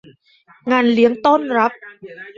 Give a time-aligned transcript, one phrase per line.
[0.71, 1.71] งานเลี้ยงต้อนรับ